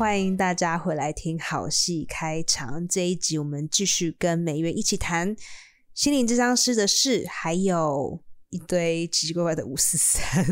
[0.00, 2.88] 欢迎大家回来听好戏开场。
[2.88, 5.36] 这一集我们继续跟美月一起谈
[5.92, 8.18] 心灵智商师的事，还有
[8.48, 10.42] 一堆奇奇怪怪的五四三。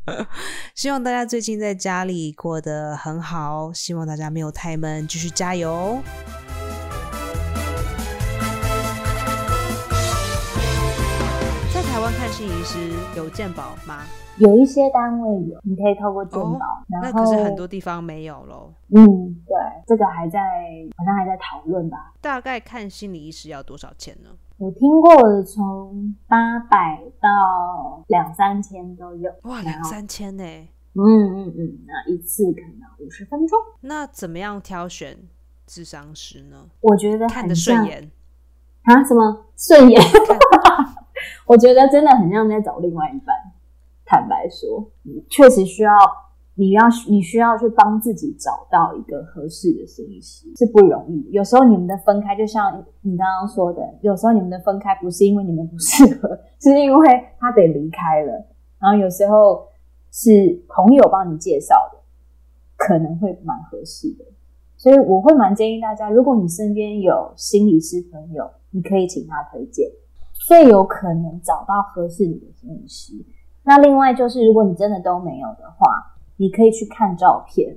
[0.76, 6.02] 希望大家最近在家里过得很好，希望大家没有太闷，继续加油。
[12.06, 12.78] 湾看心理师
[13.16, 14.04] 有健保吗？
[14.38, 18.72] 有一些单位有，你可以透过健保，然后那可是很多地方没有咯。
[18.94, 19.04] 嗯，
[19.44, 19.56] 对，
[19.88, 20.38] 这个还在
[20.96, 22.12] 好像还在讨论吧。
[22.20, 24.30] 大概看心理医师要多少钱呢？
[24.58, 29.28] 我听过的从八百到两三千都有。
[29.42, 30.44] 哇，两三千呢、
[30.94, 33.58] 嗯嗯嗯，那一次可能五十分钟。
[33.80, 35.18] 那怎么样挑选
[35.66, 36.68] 智商师呢？
[36.82, 38.10] 我觉得看得很像顺眼，
[38.84, 39.02] 啊？
[39.02, 40.00] 什么顺眼？
[41.46, 43.34] 我觉得真的很像在找另外一半。
[44.04, 45.92] 坦白说，你确实需要，
[46.54, 51.28] 你要你需要去帮自己找到一个合适的心理师，是不容易。
[51.32, 58.32] 有时候你们的分开，就像你刚刚说的，有时候你们的分开不是因为你们不适合，是因为他得离开了。
[58.78, 59.66] 然后有时候
[60.12, 60.30] 是
[60.68, 61.98] 朋友帮你介绍的，
[62.76, 64.24] 可能会蛮合适的。
[64.76, 69.90] 所以我会蛮建议大家，如果你身边有心理师朋友，你可以请他推荐，
[70.46, 73.12] 最有可能找到合适你的心理师。
[73.64, 75.86] 那另外就是，如果你真的都没有的话，
[76.36, 77.76] 你可以去看照片，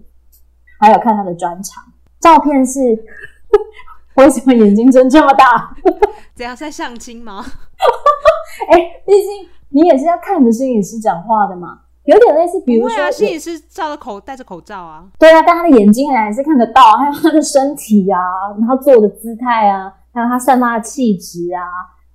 [0.80, 1.84] 还有看他的专场。
[2.20, 2.80] 照片是
[4.16, 5.74] 为什么眼睛睁这么大？
[6.36, 7.44] 怎样在相亲吗？
[8.70, 15.08] 哎、毕竟你也是要看着心理师讲话的嘛，有点类似，比如说不会啊，心理师罩着口戴着口罩啊。
[15.18, 18.20] 对啊，但他的眼睛还是看得到，还有他的身体啊，
[18.60, 21.62] 然后坐的姿态啊，还有他散发的气质啊，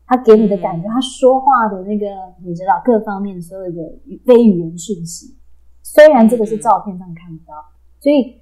[0.07, 0.91] 他给你的感觉，嗯。
[0.91, 2.07] 他说话的那个，
[2.45, 5.37] 你知道各方面所有的语非语言讯息，
[5.83, 7.55] 虽然这个是照片上看不到，
[8.01, 8.41] 所以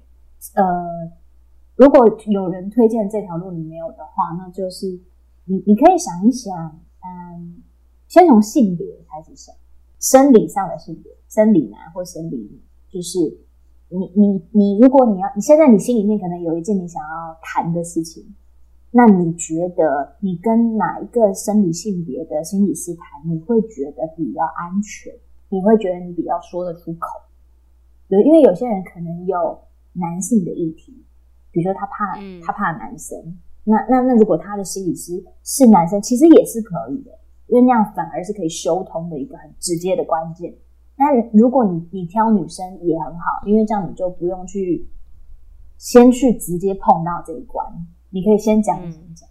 [0.55, 1.11] 呃，
[1.75, 4.87] 如果有人推荐这条路你没有的话，那就是
[5.45, 6.53] 你你可以想一想，
[7.01, 7.63] 嗯，
[8.07, 9.55] 先从性别开始想，
[9.99, 13.19] 生理上的性别，生理男或生理女，就是
[13.89, 18.23] 你你你，如果你要，你现在你心里面可能有一件你想要谈的事情，
[18.95, 25.11] 那你觉得你跟哪一个生理性别的心理师谈，你会觉得比较安全？
[25.49, 27.07] 你会觉得你比较说得出口？
[28.07, 29.59] 对，因为有些人可能有
[29.93, 31.03] 男性的议题，
[31.51, 33.17] 比如说他怕、嗯他怕男生，
[33.63, 37.11] 那那那如果他的心理师是男生，其实也是可以的，
[37.47, 40.53] 因为那样反而是可以修通的一个很直接的关键。
[40.95, 44.87] 那如果你你挑女生也很好，因为这样你就不用去
[45.79, 47.65] 先去直接碰到这一关，
[48.13, 49.27] 你可以先讲一讲讲。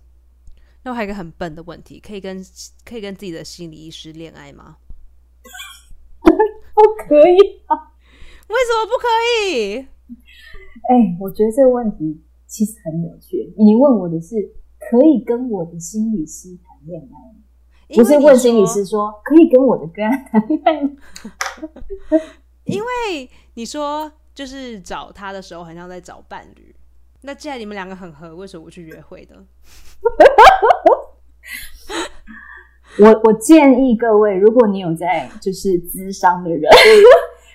[0.83, 2.45] 那我还有一个很笨的问题，可以跟
[2.85, 4.79] 可以跟自己的心理医师恋爱吗？
[6.75, 7.77] 不可以啊！
[8.49, 9.07] 为什么不可
[9.47, 9.87] 以？
[10.91, 13.55] 哎、我觉得这个问题其实很有趣。
[13.57, 14.35] 你问我的是
[14.79, 17.39] 可以跟我的心理师谈恋爱吗？
[17.95, 20.91] 不是问心理说师说可以跟我的个案谈恋爱吗？
[22.65, 26.75] 因为你说就是找他的时候，很像在找伴侣。
[27.23, 29.37] 那既然你们两个很合，为什么不去约会的？
[33.01, 36.61] 我我建议各位，如果你有在就是咨商的人，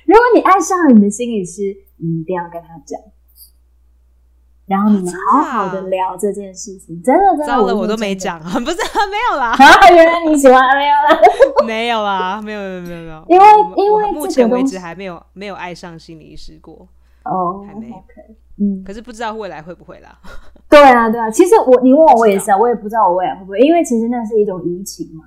[0.06, 1.62] 如果你爱上了你的心理师，
[1.98, 3.00] 你一定要跟他讲，
[4.66, 7.00] 然后你们好啊好的聊这件事情。
[7.04, 9.90] 真的真的，糟了，我都没讲，不是没有啦，啊！
[9.92, 11.20] 原来你喜欢没有啦？
[11.68, 13.46] 没有啦， 没有没有没有没有，因为
[13.76, 16.88] 因为目前为止还没有没有爱上心理医师过，
[17.28, 17.92] 哦还没
[18.60, 20.18] 嗯，可是不知道未来会不会啦。
[20.68, 21.30] 对啊，对啊。
[21.30, 25.26] 其实我你问我，我也是啊，我也不知道我未来会不会，因为其实那是一种移情嘛，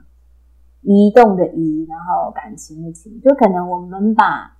[0.83, 4.57] 移动的移，然后感情的情，就可能我们把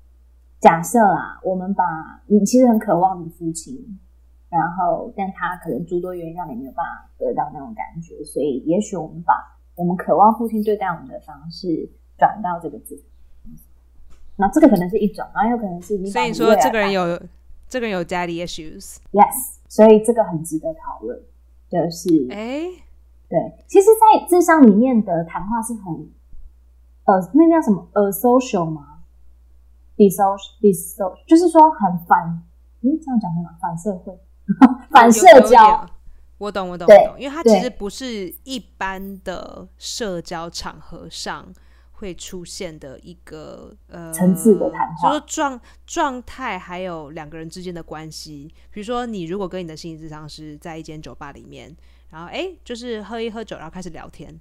[0.61, 1.85] 假设啊，我们把
[2.27, 3.99] 你其实很渴望你父亲，
[4.49, 9.35] 然后但他可能诸多原因让你没有办法得到那种感觉，所以也许我们把
[9.75, 13.03] 我们渴望父亲对待我们的方式转到这个字。
[14.41, 17.21] 那这个可能是一种，然后有可能是所以说这个人有
[17.69, 21.21] 这个人有 daddy issues，yes，所以这个很值得讨论，
[21.69, 22.63] 就是哎、
[23.29, 23.39] 对，
[23.69, 26.11] 其实，在智商里面的谈话是很，
[27.05, 27.87] 呃，那叫什么？
[27.93, 29.03] 呃，social 吗
[29.97, 32.43] ？disocial，disocial，就是说很反，
[32.83, 33.51] 嗯，这样讲对吗？
[33.61, 34.19] 反社会，
[34.91, 35.87] 反社交，
[36.39, 41.47] 我懂，我懂，对我懂，因为它其对实不是一般的社交场合上
[42.01, 48.53] 会出现的一个呃层次的谈话就是状状态，还有两个人之间的关系。
[48.71, 51.77] 比如说，你如果跟你的心理智商师在一间酒吧里面，
[52.09, 54.41] 然后哎，就是喝一喝酒，然后开始聊天，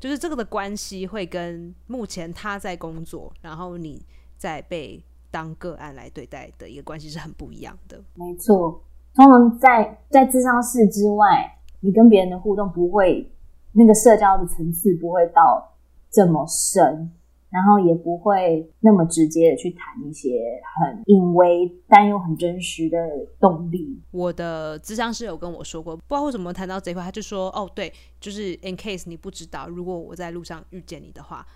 [0.00, 4.04] 就是这个的关系会跟目前他在工作，然后你
[4.36, 5.00] 在被
[5.30, 8.02] 当个案来对待的一个关系是很不一样的。
[8.14, 8.82] 没错，
[9.14, 13.30] 通常在在智商室之外，你跟别人的互动不会
[13.72, 15.67] 那个社交的层次不会到
[16.10, 17.12] 这么深。
[17.50, 20.38] 然后也不会那么直接的去谈一些
[20.78, 22.98] 很隐微但又很真实的
[23.40, 23.98] 动力。
[24.10, 27.90] 我的智商师有跟我说过，不知道为什么谈到这块，他就说：“哦，对，
[28.20, 31.46] 就是 in case 你不知道，如果我在路上遇见你的话，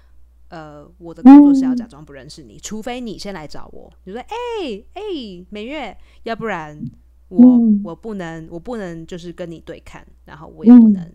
[0.49, 5.03] 呃，我的工作是要假装不认识你，除非你先来找我，你说，哎哎，
[5.51, 6.83] 美月，要不然
[7.29, 7.39] 我
[7.85, 11.07] 我不能，我不能就是跟你对看，然后我也不能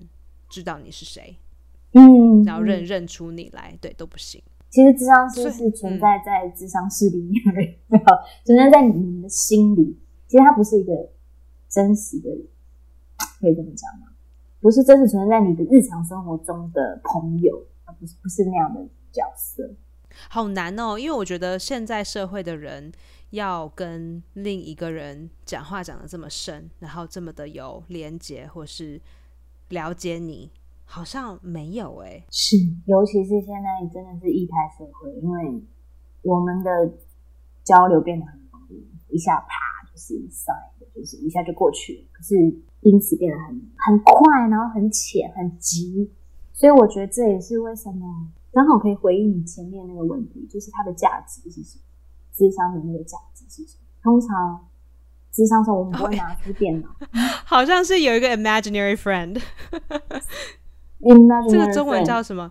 [0.50, 1.36] 知道你是谁，
[1.98, 7.76] 嗯，然后认认出你来，对，都不行。”其实智商师是存在在智商室里面而已，
[8.46, 9.98] 存在在你们的心里。
[10.28, 10.94] 其实它不是一个
[11.70, 12.30] 真实的，
[13.40, 14.08] 可以这么讲吗？
[14.60, 17.66] 不是真实存在在你的日常生活中的朋友，
[17.98, 19.74] 不是不是那样的角色。
[20.30, 22.92] 好难哦，因为我觉得现在社会的人
[23.30, 29.00] 要跟另一个人讲话讲的这么深，然后这么的有连接，或是
[29.70, 30.52] 了解你。
[30.90, 32.56] 好像没有哎，是，
[32.86, 35.62] 尤其是现在真的是一胎社会，因为
[36.22, 36.92] 我们的
[37.64, 40.52] 交流变得很容易，一下啪就是一塞，
[40.96, 42.08] 就是一下就过去了。
[42.14, 42.36] 可是
[42.82, 46.10] 因此变得很很快，然后很浅，很急。
[46.54, 51.84] 所以我觉得这也是为什么刚好可以回应你前面那个问题，就是它的价值是什么？
[52.34, 53.84] 智商的那个价值是什么？
[54.02, 54.68] 通常
[55.32, 56.88] 智商时候我们不会拿出电脑，
[57.46, 59.42] 好像是有一个 imaginary friend。
[61.50, 62.50] 这个中文叫什么？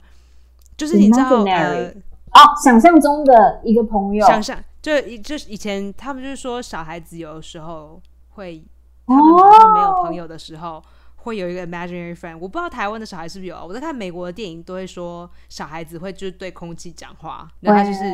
[0.76, 7.98] 就是你知道呃，哦，想象中的一个朋友，想象就就以前他们就是说小孩子有时候
[8.34, 8.62] 会，
[9.06, 10.82] 他们好像没有朋友的时候，
[11.16, 12.34] 会有一个 imaginary friend。
[12.34, 18.04] 我不知道台湾的小孩是不是有，我在看美国的电影都会说小孩子会就是对空气讲话，然后他就是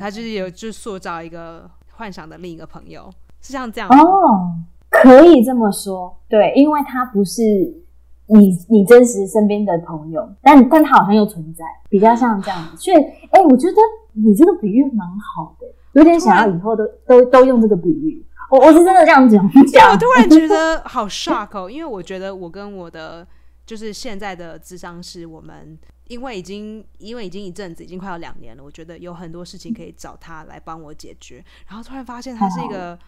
[0.00, 3.12] 他就是有就塑造一个幻想的另一个朋友，
[3.42, 4.56] 是像这样哦，
[4.88, 7.82] 可以这么说，对，因为他不是。
[8.28, 12.76] 你你真实身边的朋友，但但他好像又存在，比较像这样子。
[12.76, 12.96] 所以，
[13.30, 13.76] 哎，我觉得
[14.14, 18.24] 你这个比喻蛮好的，有点想要以后都都都用这个比喻。
[18.50, 19.42] 我我是真的这样讲。
[19.46, 23.26] 我突然觉 得好 shock 哦，因为我觉得我跟我的
[23.64, 25.78] 就是现在的智商是，我们
[26.08, 31.44] 因为已经因为已经一阵子，已经快要两年了，我觉得有很多事情可以找他来帮我解决。
[31.68, 32.98] 然后突然发现他是一个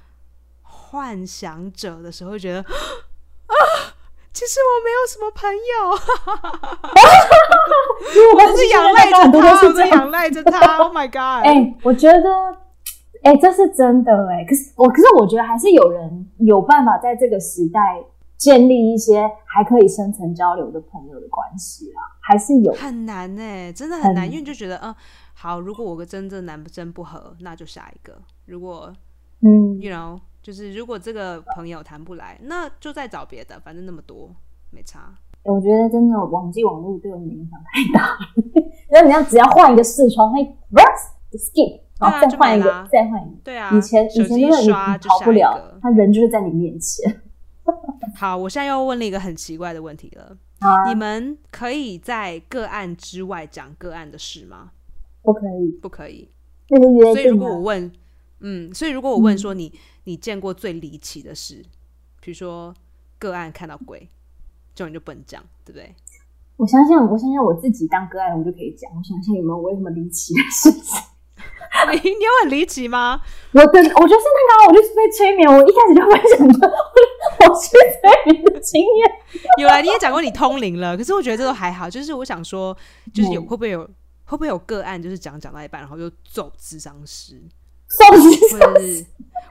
[0.63, 2.67] 幻想者的时候，觉得啊。
[4.39, 5.91] 其实我没有什么朋友，
[8.37, 10.77] 我都是仰赖着他，我是仰赖着他。
[10.79, 11.45] Oh my god！
[11.45, 12.57] 哎，我觉得，
[13.25, 14.45] 哎，这是真的哎。
[14.49, 17.81] 可是我，可是我觉得还是有人有办法在这个时代
[18.37, 24.95] 建立一些还可以深层交流的朋友的关系啊，还是有很难哎，真的很难，因为就觉得，嗯，
[25.35, 28.17] 好，如果我跟真正男真不合，那就下一个。
[28.47, 28.93] 如果，
[29.43, 30.21] 嗯，you know。
[30.49, 34.35] 就是如果这个朋友谈不来，那就再找别的，反正那么多
[34.71, 35.15] 没差。
[35.43, 38.17] 我觉得真的网际网络对我们影响太大了，
[38.89, 40.41] 因为你要只要换一个视窗，会
[41.33, 43.37] skip，然后再换一个，再换一个。
[43.45, 47.21] 对啊，以前以前真的你逃不了，他人就是在你面前。
[48.17, 50.35] 好，我现在又问了一个很奇怪的问题了：
[50.89, 54.71] 你们可以在个案之外讲个案的事吗？
[55.21, 56.31] 不可以，不可以。
[56.67, 57.93] 所以如果我问，
[58.41, 59.71] 嗯，所以如果我问说你。
[60.09, 61.63] 你见过最离奇的事，
[62.23, 62.75] 比如说
[63.19, 64.09] 个案看到鬼，
[64.75, 65.95] 这种就不能讲，对不对？
[66.57, 68.91] 我想想，我想想，我自己当个案，我就可以讲。
[68.97, 70.97] 我想想有没有我有什么离奇的事情？
[71.93, 73.21] 你你有很离奇吗？
[73.53, 75.47] 我跟我就是那个，我就是被催眠。
[75.47, 76.69] 我一开始就分享着
[77.47, 79.11] 我是催眠的经验。
[79.59, 81.91] 有啊，你也讲过你通灵了，可是我觉得这都还好。
[81.91, 82.75] 就是我想说，
[83.13, 83.85] 就是有会不会有
[84.25, 87.43] 会不会有个案，就是讲讲到一半，然后就走智商师。
[87.89, 89.07] 送是，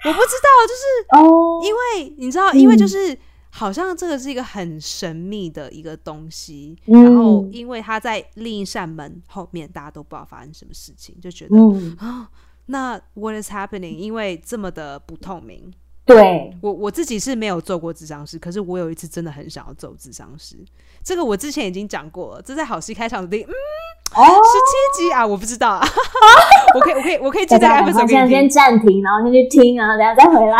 [0.05, 0.83] 我不知道，就是
[1.17, 3.17] 哦，因为你知道，因为就是
[3.49, 11.57] 好像这个是一个很神秘的一个东西，然后因为他在另一扇门后面，大家都不知道发生什么事情，就觉得
[11.97, 12.29] 啊，
[12.67, 13.95] 那 what is happening？
[13.95, 15.73] 因为这么的不透明。
[16.07, 20.55] 对我我自己是没有做过智商师，可是我有一次真的很想要做智商师。
[21.03, 23.47] 这个我之前已经讲过了，这在好戏开场的第嗯
[24.15, 25.85] 十七集啊，我不知道啊，
[26.73, 30.57] 我可以我可以我可以记在 episode 现在先暂停，然后先去听啊，等下再回来。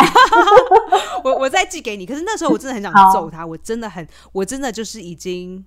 [1.24, 5.66] 我我再寄给你，可是那时候我真的很想揍他，我真的很我真的就是已经。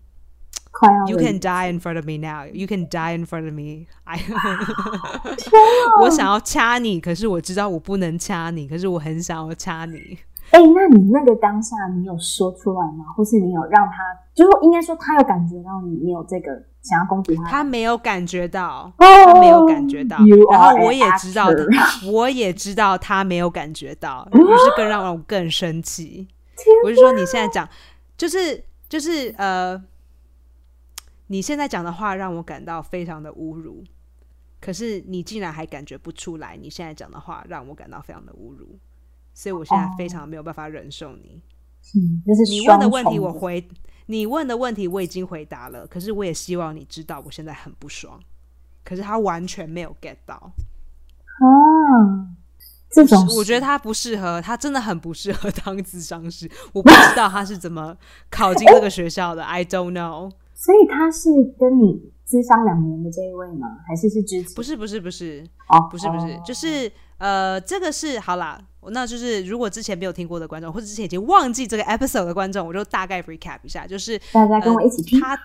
[1.09, 2.47] You can die in front of me now.
[2.47, 3.87] You can die in front of me.
[4.05, 4.19] I
[6.01, 10.19] 我想要掐你，可是我知道我不能掐你，可是我很想要掐你。
[10.51, 13.05] 哎，那你那个当下，你有说出来吗？
[13.17, 14.03] 或是你有让他，
[14.35, 16.51] 就是应该说他有感觉到你，你有这个
[16.83, 17.45] 想要攻击他？
[17.51, 20.17] 他没有感觉到，他没有感觉到。
[20.51, 21.49] 然后我也知道，
[22.11, 26.27] 我也知道他没有感觉到， 于是更让我更生气。
[26.85, 27.69] 我就说你现在讲，
[28.17, 29.81] 就是就是呃，
[31.31, 33.85] 你现在讲的话让我感到非常的侮辱。
[34.61, 38.77] 可是你竟然还感觉不出来，你现在讲的话让我感到非常的侮辱，
[39.33, 41.41] 所以我现在非常没有办法忍受你。
[41.95, 43.67] 嗯，是你问的问题我回，
[44.07, 48.21] 你问的问题我已经回答了，可是我也希望你知道我现在很不爽。
[48.85, 51.47] 可是他完全没有 get 到啊，
[52.91, 56.51] 这种我觉得他不适合，他真的很不适合 当智商师。
[56.73, 57.97] 我不知道他是怎么
[58.29, 60.33] 考进这个学校的，I don't know。
[60.61, 62.11] 所以他是跟你。
[62.31, 63.67] 咨商两年的这一位吗？
[63.89, 64.55] 还是是之前？
[64.55, 66.89] 不是不是不是哦，不是不是，就是
[67.19, 68.57] 呃，这个是好啦，
[68.93, 75.37] 那就是如果之前没有听过的观众，或者之前已经忘记这个 episode 的观众，我就大概 recap 一下，就是大家跟我一起听他。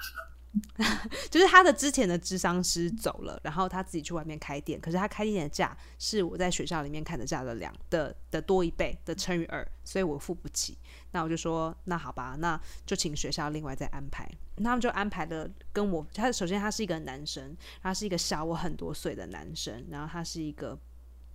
[1.29, 10.77] 就是他的之前的智商师走了，然后他自己去外面开店，可是他开店的价是我在学校里面看的价的两的的多一倍的乘以二，所以我付不起。
[11.11, 14.29] 那我就说，那好吧，那就请学校另外再安排。
[14.57, 20.77] 他们就安排了跟我，他首先他是一个男生，他是一个小我很多岁的男生，然后他是一个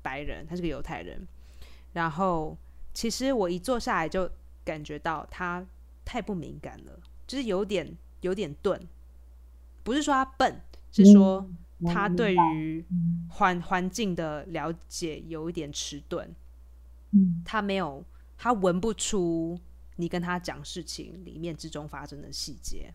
[0.02, 1.26] 白人，他是个犹太人。
[1.92, 2.56] 然后
[2.94, 4.30] 其实我一坐下来就
[4.64, 5.66] 感觉到他
[6.04, 8.80] 太不敏感了，就是有点有点钝。
[9.90, 11.44] 不是说他笨，是说
[11.84, 12.86] 他对于
[13.28, 16.32] 环环境的了解有一点迟钝。
[17.10, 18.04] 嗯，他没有，
[18.38, 19.58] 他闻不出
[19.96, 22.94] 你跟他讲事情里面之中发生的细节。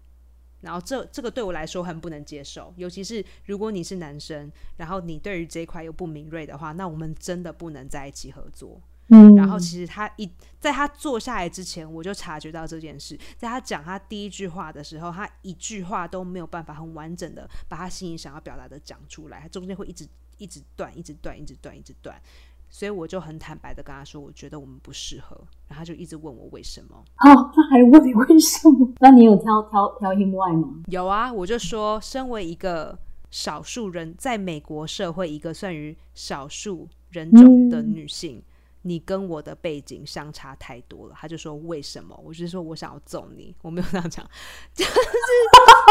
[0.62, 8.82] 然后这这个对我来说很不能接受，尤其是如果你是男生，然后你对于这一块又不敏锐的话，那我们真的不能在一起合作。
[9.10, 13.16] 嗯，然后其实他一在他坐下来之前，我就察觉到这件事。
[13.38, 20.08] 在他讲他第一句话的时候，他一句话都没有办法很完整的把他心里想要表达的讲出来，他中间会一直
[20.40, 22.20] 一直断，一直断，一直断，一直断。
[22.68, 25.38] 所以我就很坦白的跟他说，我觉得我们不适合。
[25.68, 26.98] 然后他就一直问我为什么。
[26.98, 28.92] 哦，他还问你为什么？
[29.00, 30.82] 那你有挑挑挑 him 外吗？
[30.88, 32.98] 有啊，我就说，身为一个
[33.30, 38.42] 少数人，在美国社会一个算于少数人种的女性。
[38.88, 42.16] 你跟我的背景相差太多了，他就说为什么？
[42.24, 44.24] 我就说我想要揍你，我没有这样讲，
[44.76, 44.92] 就是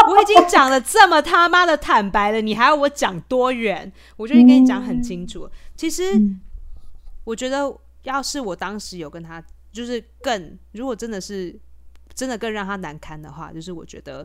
[0.08, 3.92] 我已经讲的这么他妈的坦白了，你还要我讲多远？
[4.16, 5.50] 我就跟你讲很清楚。
[5.74, 6.04] 其实
[7.24, 11.58] 我觉得，要是我当时有跟他，就是更如果真的是
[12.14, 14.24] 真的更让他难堪的话，就是我觉得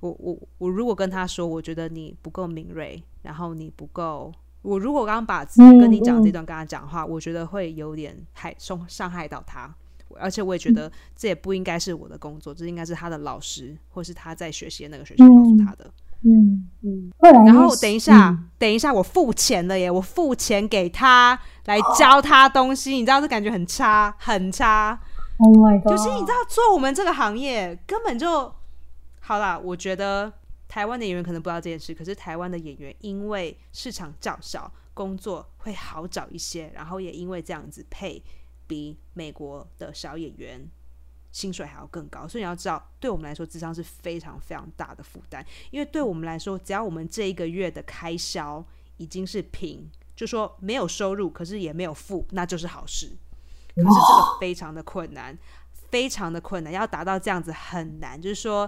[0.00, 4.30] 我我我如果跟他说，我觉得你不够敏锐，然后你不够。
[4.62, 5.44] 我如果刚刚把
[5.78, 9.68] 跟你讲这段跟他讲话，我觉得会有点害伤伤害到他，
[10.20, 15.90] 而且我也觉得这也不应该是我的工作，这应该是他的老师或是他在学习的那个学校告诉他的。
[16.24, 17.12] 嗯嗯。
[17.44, 19.90] 然后等一下，等一下，我付钱了耶！
[19.90, 25.00] 我付钱给他来教他东西，你知道这感觉很差，很差。
[25.38, 25.90] Oh my god！
[25.90, 28.54] 就是你知道做我们这个行业根本就
[29.18, 30.32] 好啦，我觉得。
[30.72, 38.24] 台湾的演员可能不知道这件事，可是台湾的演员因为市场较小，工作会好找一些，然后也因为这样子配
[38.66, 40.66] 比美国的小演员
[41.30, 45.44] 薪水还要更高，所以你要知道，对我们来说智商是非常非常大的负担。
[45.70, 53.08] 因为对我们来说，只要我们这一个月的开销已经是平，就说没有收入，可是也没有负，那就是好事。
[53.74, 55.38] 可是这个非常的困难，
[55.90, 58.66] 非常的困难，要达到这样子很难，就是说。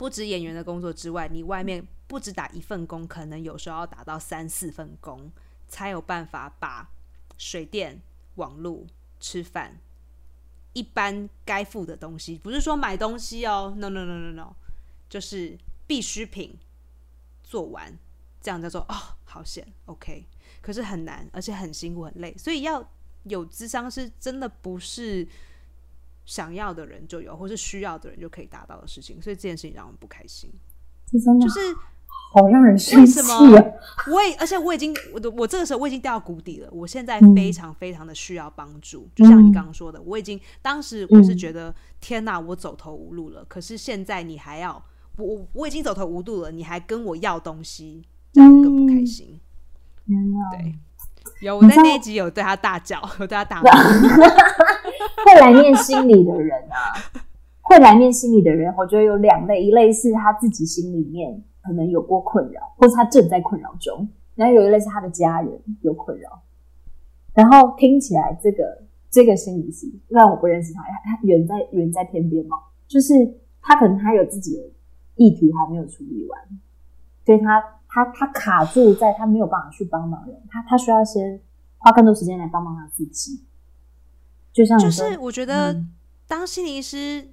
[0.00, 5.30] 不止演员的工作之外，你外面不止打一份工，可能有时候要打到三四份工，
[5.68, 6.88] 才有办法把
[7.36, 8.00] 水电、
[8.36, 8.86] 网络、
[9.18, 9.78] 吃饭
[10.72, 14.54] 一般该付的东西，不是说买东西哦，no no no no no，
[15.10, 16.58] 就是必需品
[17.44, 17.98] 做完，
[18.40, 20.24] 这样叫做哦，好险，OK。
[20.62, 22.90] 可是很难，而且很辛苦、很累，所以要
[23.24, 25.28] 有智商是真的不是。
[26.30, 30.48] 想要的人就有，或是需要的人就可以达到的事情，所以这件事情让我们不开心。
[31.10, 31.74] 就是
[32.32, 33.40] 好让人生气啊！
[34.12, 36.68] 我也，而且我已经，我的我这个时候我已经掉到谷底了。
[36.70, 43.44] 我现在非常非常的需要帮助，就像你刚刚说的，我已经当时我是觉得天哪，我走投无路了。
[43.48, 44.80] 可是现在你还要
[45.16, 49.40] 我，我已经走投无路了，你还跟我要东西，这样更不开心。
[50.06, 50.78] 对。
[51.42, 53.70] 有我在那一集有对他大叫，有对他大 骂。
[55.24, 56.92] 会来念心理的人啊，
[57.62, 66.42] 会来念心理的人，我觉得有两类，一类是他自己心里面可能有过困扰，或是他正在困扰中；然后有一类是他的家人有困扰。
[67.32, 72.56] 然后听起来，这个这个心理师，虽然我不认识他，他他远在远在天边嘛，
[72.88, 73.14] 就是
[73.62, 74.62] 他可能他有自己的
[75.16, 76.40] 议题还没有处理完，
[77.24, 81.40] 所以他他他卡住在他没有办法去帮忙人，他他需要先
[81.78, 83.44] 花更多时间来帮忙他自己。
[84.52, 85.92] 就像就是我觉得嗯
[86.26, 87.32] 当心理医师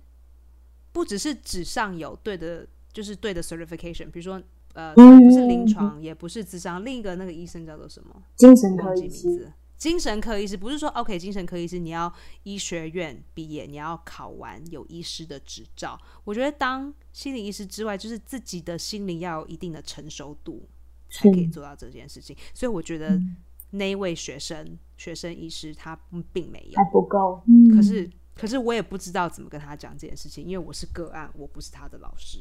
[0.92, 4.42] 不只是纸上有对的，就是对的 certification，比如说
[4.74, 8.24] 呃，嗯不是临床，也不是智商，另一个那个医生叫做什么？
[8.36, 9.54] 精神科医师。
[9.78, 16.00] 精神科医师不是说 OK，精神科医师你要医学院毕业，你要考完有医师的执照。
[16.24, 20.68] 我觉得当心理医师之外，就是自己的心灵要有一定的成熟度，
[21.12, 22.36] 才可以做到这件事情。
[22.56, 23.36] 所以我觉得嗯
[23.72, 25.98] 那一位学生学生医师他
[26.32, 27.42] 并没有还，不够。
[27.48, 32.40] 嗯可是可是我也不知道怎么跟他讲这件事情，因为我是个案，我不是他的老师。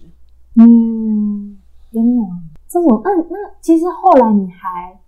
[0.58, 1.58] 嗯，
[1.90, 2.22] 天哪，
[2.68, 5.00] 这种那那其实后来你还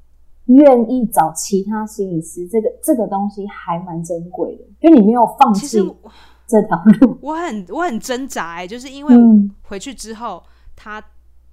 [0.46, 5.94] 愿意找其他心理师，这个这个东西还蛮珍贵的，就你没有放弃其实
[6.46, 7.18] 这条路。
[7.22, 10.42] 我很我很挣扎、欸，就是因为嗯回去之后，
[10.74, 11.02] 他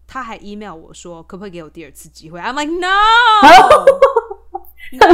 [0.08, 2.88] 他还 email 我说可不可以给我第二次机会？I'm like no
[4.96, 5.08] No,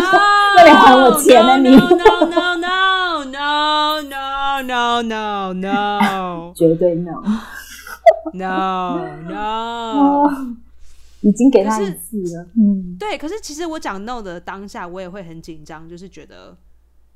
[0.67, 10.29] no, no, no, no, no, no, no, no, no，绝对 no，no, no, no，
[11.21, 16.57] 已经给他一次了，嗯，对，可是其实我讲 no 的当下，我也会很紧张，就是觉得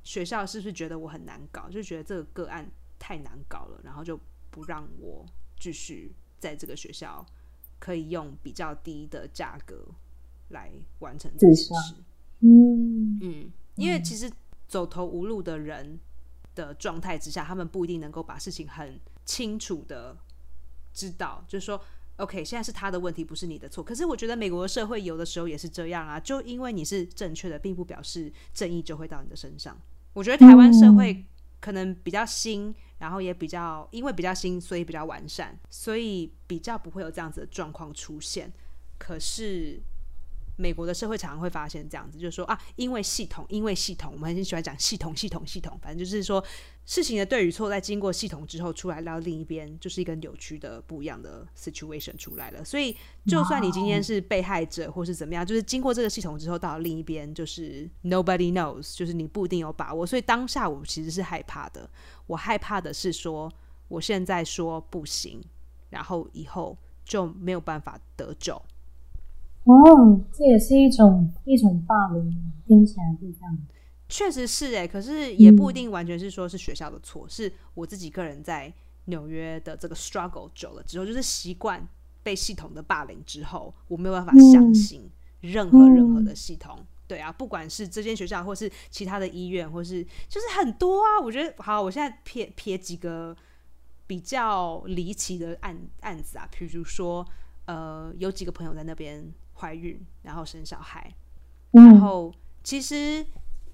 [0.04, 2.66] 学校是不是觉得我很难搞，就觉得这个个案
[2.98, 4.20] 太难搞了，然后就
[4.50, 5.26] 不让我
[5.60, 7.26] 继续在这个学校
[7.80, 9.76] 可以用比较低的价格
[10.50, 11.74] 来完成这件事。
[12.46, 14.32] 嗯，嗯，因为其实
[14.68, 16.00] 走投无路的人
[16.54, 20.16] 的状态之下，他们不一定能够把事情很清楚的
[20.94, 21.82] 知道，就是说。
[22.18, 23.84] OK，现在是他的问题，不是你的错。
[23.84, 29.78] 可是我觉得美国的社会有的时候也是这样啊，就因为你是正确的，并不表示正义就会到你的身上。
[30.14, 31.26] 我觉得台湾社会
[31.60, 38.50] 可能比较新，然后也比较因为比较新，所以比较完善，所以比较不会有这样子的状况出现。
[38.98, 39.82] 可是
[40.58, 46.44] 美国的社会常常会发现这样子，就是说啊，因为系统，因为系统，我们很喜欢讲系统，系统，系统，反正就是说
[46.86, 52.64] 事情的对与错，在经过系统之后出来到另一边，就是一个扭曲的不一样的 situation 出来了。
[52.64, 60.06] 所以，就算你今天是被害者或是怎么样，就是经过这个系统之后到另一边，就是 nobody knows，就是你不一定有把握。
[60.06, 61.90] 所以当下我其实是害怕的，
[62.28, 63.52] 我害怕的是说，
[63.88, 65.44] 我现在说不行，
[65.90, 68.62] 然后以后就没有办法得救。
[69.66, 73.58] 哦，这也是一种一种霸凌，听起来是这样。
[74.08, 78.72] 确实是哎、可是也不一定完全是说是学校的错，是我自己个人在
[79.06, 81.86] 纽约的这个 struggle 久了之后，就是习惯
[82.22, 85.10] 被系统的霸凌之后，我没有办法相信
[85.42, 86.78] 任何任何的系统。
[87.08, 91.20] 对啊，不管是这间学校，或是其他的医院，或是就是很多啊。
[91.24, 93.36] 我觉得好，我现在撇撇几个
[94.06, 97.26] 比较离奇的案案子啊，比如说
[97.66, 99.24] 呃，有几个朋友在那边
[99.60, 101.14] 怀孕，然后生小孩，
[101.72, 103.26] 然嗯，后其实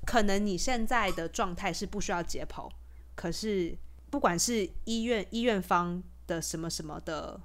[0.05, 2.69] 可能你现在的状态是不需要解剖，
[3.15, 3.77] 可是
[4.09, 7.39] 不管是医院医院方的什么什么的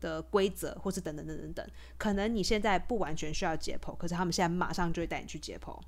[0.00, 5.78] 的规则，或是等等等等等，可能你现在不完全需要解剖，可是他们现在马上就会带你去解剖，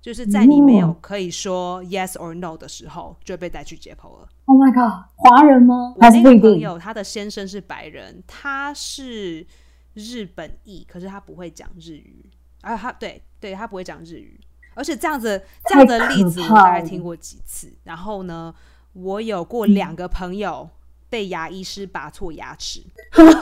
[0.00, 4.28] 就是在你没有哦可以说 yes or no 的时候，就会被带去解剖了。
[4.46, 5.94] Oh my god，华人吗？
[5.96, 6.10] 我？
[6.10, 9.46] 那个朋友，他的先生是白人，他是
[9.94, 12.30] 日本裔，可是他不会讲日语。
[12.60, 14.40] 啊，他对对，他不会讲日语，
[14.74, 17.70] 而且这样子这样的例子我大概听过几次。
[17.84, 18.54] 然后呢，
[18.94, 20.70] 我有过两个朋友
[21.10, 22.82] 被牙医师拔错牙齿，
[23.16, 23.32] 我的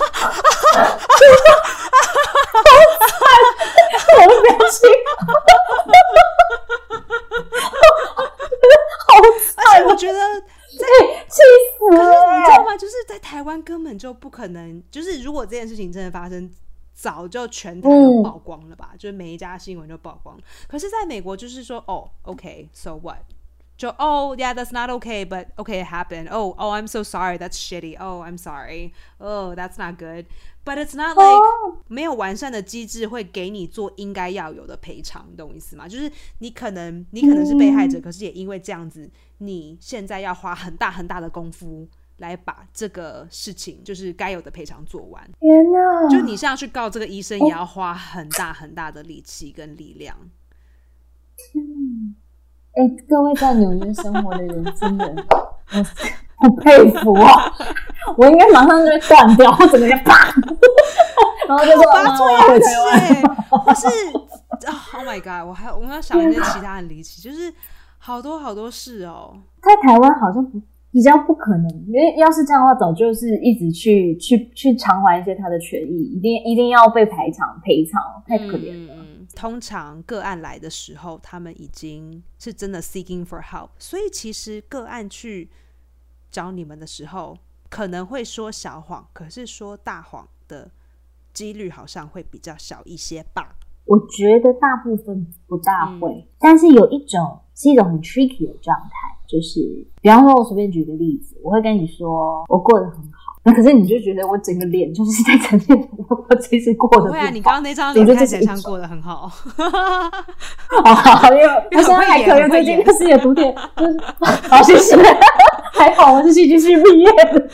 [4.43, 4.91] 表情，
[9.07, 9.15] 好
[9.57, 10.19] 而且我觉得。
[11.29, 11.41] 气
[11.79, 12.39] 死可是了！
[12.39, 12.77] 你知道吗？
[12.77, 16.51] 就是在台湾根本就不可能，就是如果这件事情真的发生，
[16.95, 18.93] 早就全台都曝光了吧？
[18.99, 20.39] 就是每一家新闻就曝光。
[20.69, 23.19] 可是在美国，就是说，哦，OK，so、what？
[23.83, 26.29] 就哦、yeah，that's not okay，but okay it happened.
[26.31, 27.37] Oh, oh, I'm so sorry.
[27.37, 27.97] That's shitty.
[27.99, 28.93] Oh, I'm sorry.
[29.19, 30.27] Oh, that's not good.
[30.65, 35.89] But it's not like、哦没有完善的机制会给你做应该要有的赔偿，你懂我意思吗？
[35.89, 45.29] 就是你可能你可能是被害者，可是也因为这样子，你现在要花很大很大的功夫来把这个事情，就是该有的赔偿做完。
[45.41, 46.09] 天哪！
[46.09, 50.17] 就你像要去告这个医生，也要花很大很大的力气跟力量。
[52.75, 55.83] 哎、各位在纽约生活的人，真的，我
[56.37, 57.53] 好佩服啊！
[58.17, 60.33] 我应该马上就会断掉，我整个人啪，
[61.47, 62.99] 然后就说拔妈，我要回错牙齿台湾。
[62.99, 63.87] 哎，或是
[64.67, 65.49] 啊，Oh my God！
[65.49, 67.53] 我还我们要想一些其他很离奇，就是
[67.99, 69.37] 好多好多事哦。
[69.63, 78.95] 在台湾好像不比较不可能，因为要是这样的话，早就是一直去去去偿还一些他的权益，一定一定要被赔偿赔偿，太可怜了。
[78.97, 85.51] 嗯，通常个案来的时候，他们已经是真的 seeking for help，所以其实个案去
[86.31, 87.37] 找你们的时候，
[87.69, 90.71] 可能会说小谎，可是说大谎的
[91.33, 93.57] 几率好像会比较小一些吧。
[93.85, 99.61] 我觉得大部分不大会，但是有一种是一种很 tricky 的状态，就是
[100.01, 105.77] 比方说，我随便举个例子，我会跟你说我过得很好，那可是你就觉得我整个脸就是在呈现
[106.29, 107.11] 我其实过得不好。
[107.13, 109.29] 对啊，你刚刚那张脸看起来像过得很好。
[110.85, 113.55] 哦，因为 我现在还可以，最近就是有读点，
[114.49, 114.97] 好谢谢，
[115.73, 117.49] 还好我是戏剧系毕业的。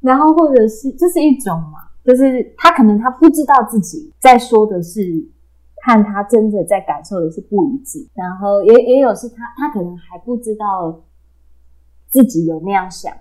[0.00, 1.86] 然后或者是这是一种嘛。
[2.04, 5.02] 就是他可能他不知道自己在说的是
[5.84, 11.02] 看他真的在感受的是不一致，然后也也有是他他可能还不知道
[12.06, 13.12] 自己有那样想，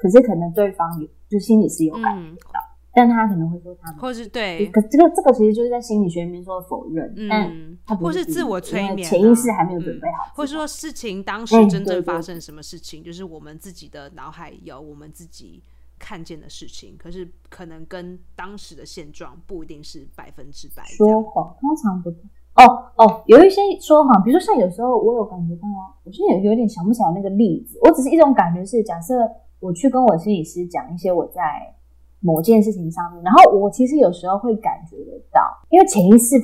[0.00, 2.60] 可是可能对方有就心里是有感觉到，
[2.94, 15.62] 但他可能会说他，或是对，可这个这个其实就是在心理学里面说的否认，嗯，他或是自我催眠，潜意识还没有准备好，或者说事情当时真正发生什么事情，就是我们自己的脑海有我们自己。
[16.02, 20.82] 看见的事情，可是可能跟当时的现状不一定是百分之百。
[20.84, 22.08] 说谎通常不
[22.54, 22.64] 哦
[22.96, 25.68] 哦，有一些说谎，比如说像有时候我有感觉到，
[26.02, 27.78] 我现在有有点想不起来那个例子。
[27.82, 29.14] 我只是一种感觉是，假设
[29.60, 31.40] 我去跟我心理师讲一些我在
[32.20, 36.34] 某件事情上面，然后我其实有时候会感觉得到，因为潜意识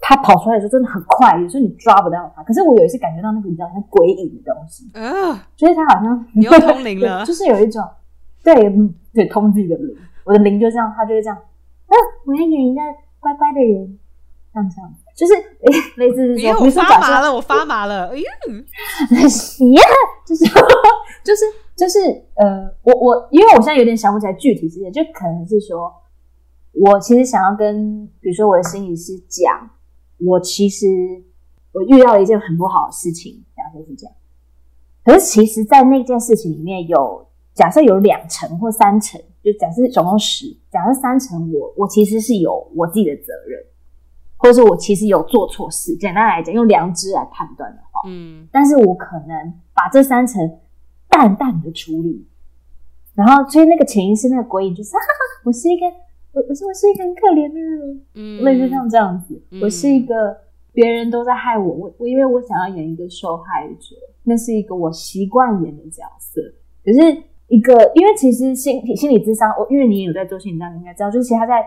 [0.00, 2.42] 它跑出来的时候真的很快，有时候你抓不到它。
[2.42, 7.82] 可是我有一次感觉到那个比较像鬼影的东西，嗯，所以它好像 你又通灵了， 就是有一种。
[8.44, 8.54] 对，
[9.12, 11.36] 对，通自己的灵，我的灵就这样，他就会这样。
[11.36, 12.80] 啊，我要演一个
[13.18, 13.98] 乖乖的人，
[14.54, 15.34] 这样这样，就是
[15.98, 19.82] 类似是说，我发麻了，我发麻了，哎呀，呀，
[20.24, 20.44] 就是
[21.24, 21.44] 就是
[21.76, 21.98] 就是
[22.34, 25.92] 呃，我我因为我现在有点想不起来具体事件，就可能是说，
[26.72, 29.70] 我其实想要跟比如说我的心理师讲，
[30.18, 30.86] 我其实
[31.72, 34.14] 我遇到了一件很不好的事情，假设是这样，
[35.04, 37.24] 可是其实，在那件事情里面有。
[37.56, 43.58] 假设有两成或三成，就假设总共十，假设三成，我我其实是有我自己的责任，
[44.36, 45.96] 或者是我其实有做错事。
[45.96, 50.46] 简单来讲，用良知来判断的话，嗯，但是我可能把这三层
[51.08, 52.26] 淡淡的处理，
[53.14, 55.86] 然后所以那个潜意识那个鬼影就是，哈哈，我是一个，
[56.32, 60.36] 我我是我是一个很可怜的人，嗯，类似像这样子，我是一个
[60.72, 66.40] 别人都在害我，我我因为我想要演一个受害者，那是一个我习惯演的角色，
[66.84, 67.22] 可是。
[67.48, 71.64] 一个，因为其实心心理智商，我因为你也有在做心理智应该知道，就是其实他在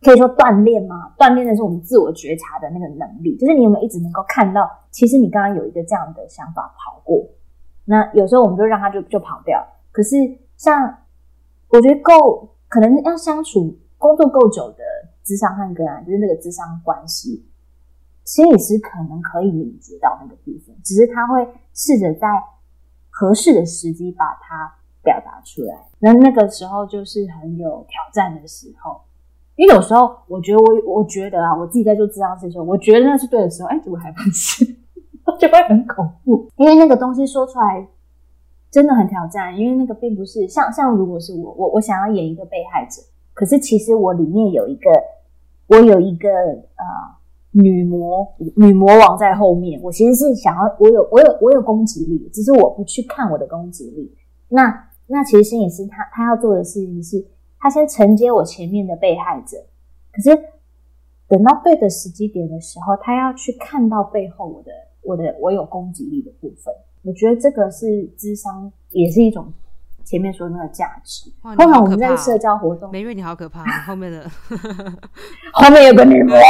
[0.00, 7.26] 可以说锻炼嘛，锻炼的是我们自我觉察的那个能力，就是你有没有一直能够看到，其实你刚刚有一个这样的想法跑过，
[7.90, 9.66] 那有时候我们就让他就就跑掉。
[9.90, 10.16] 可是
[10.56, 10.96] 像
[11.68, 14.84] 我觉得够，可能要相处工作够久的
[15.24, 17.44] 智商和个案，就是那个智商关系，
[18.24, 22.28] 心理师可能可以理解到那个部分，只是他会试着在
[23.10, 24.76] 合适的时机把它。
[25.02, 29.00] 表达出来，那那个时候就是很有挑战的时候，
[29.56, 34.62] 因为有时候我觉得我我觉得啊，我自己在做治疗的时候，我觉得那是对的时候，哎，怎么还不是，
[35.38, 37.86] 就会很恐怖，因为那个东西说出来
[38.70, 43.02] 真的很挑战，因为那个并不是像像如果是我我我想要演一个被害者，
[43.34, 44.90] 可是其实我里面有一个
[45.68, 46.84] 我有一个呃
[47.52, 54.14] 女魔女魔王在后面，我其实是想要我有我有我有攻击力，只是我不去看我的攻击力，
[54.48, 54.86] 那。
[55.12, 57.26] 那其实心理师他他要做的事情是，
[57.58, 59.56] 他先承接我前面的被害者，
[60.12, 60.30] 可是
[61.26, 64.70] 等到对的时机点的时候，他要去看到背后我的
[65.02, 66.72] 我的我有攻击力的部分。
[67.02, 69.52] 我觉得这个是智商，也是一种
[70.04, 71.30] 前面说的那个价值。
[71.42, 74.28] 通常我们在社交活动，梅瑞你好可怕，后面的
[75.54, 76.36] 后面有个女 魔。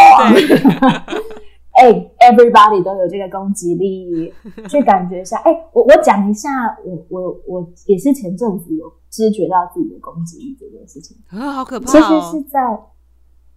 [1.73, 4.31] 哎，everybody 都有这个攻击力，
[4.69, 5.39] 去感觉一下。
[5.39, 6.51] 哎，我我讲一下，
[6.85, 11.87] 我我我也是前阵子有知觉到自己的攻击力这件事情啊，好可怕！
[11.87, 12.61] 其实是在，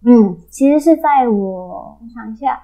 [0.06, 2.58] 嗯，其实是在我我想一下，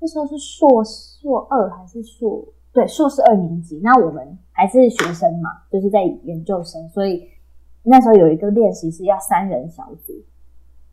[0.00, 3.80] 那时候是硕硕二还是硕对硕士二年级？
[3.82, 7.28] 那我们还是学生嘛，就是在研究生，所以
[7.82, 10.12] 那时候有一个练习是要三人小组，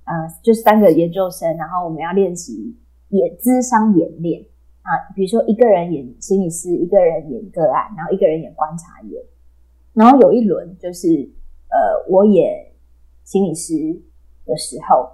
[0.05, 2.77] 呃，就三个研究生，然后我们要练习。
[3.13, 4.41] 演智商演练
[4.83, 9.21] 啊，比如说一个人演心理师，一个人演个案，然后一个人演观察员，
[9.91, 11.29] 然后有一轮就是
[11.67, 12.71] 呃，我演
[13.25, 13.73] 心理师
[14.45, 15.09] 的时候，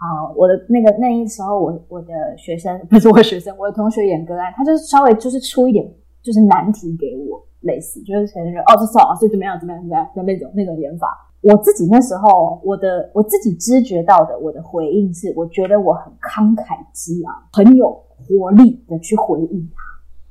[0.00, 5.84] 好，我的那个那一时候，我我的学生不是我的学生，我的同学演歌案，他就是稍微就是出一点
[6.22, 11.08] 就是难题给我，类似就是可能说哦，这是老师怎么样怎么样怎么样的那种那种演法。
[11.40, 19.82] 我自己那时候，我的我自己知觉到的，我的回应是，我觉得我很慷慨激昂，很有活力的去回应他。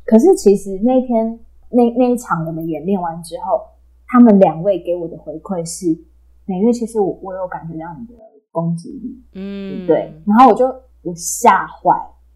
[0.05, 3.61] 可是其实那天那那一场我们演练完之后，
[4.07, 5.97] 他们两位给我的回馈是，
[6.45, 8.13] 美月，其实我我有感觉到你的
[8.57, 10.13] 攻击力，嗯，对。
[10.25, 10.65] 然后我就
[11.03, 11.91] 我吓坏，